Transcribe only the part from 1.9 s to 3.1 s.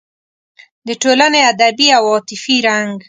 او عاطفي رنګ